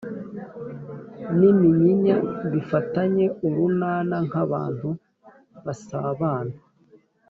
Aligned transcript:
n’iminyinya 1.37 2.15
bifatanye 2.51 3.25
urunana 3.45 4.15
nk’abantu 4.27 4.89
basabana 5.65 6.55